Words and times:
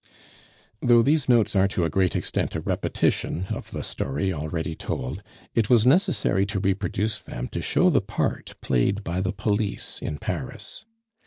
Though 0.81 1.03
these 1.03 1.29
notes 1.29 1.55
are 1.55 1.67
to 1.67 1.85
a 1.85 1.89
great 1.91 2.15
extent 2.15 2.55
a 2.55 2.59
repetition 2.61 3.45
of 3.51 3.69
the 3.69 3.83
story 3.83 4.33
already 4.33 4.73
told, 4.75 5.21
it 5.53 5.69
was 5.69 5.85
necessary 5.85 6.43
to 6.47 6.59
reproduce 6.59 7.19
them 7.19 7.47
to 7.49 7.61
show 7.61 7.91
the 7.91 8.01
part 8.01 8.55
played 8.61 9.03
by 9.03 9.21
the 9.21 9.31
police 9.31 9.99
in 10.01 10.17
Paris. 10.17 10.85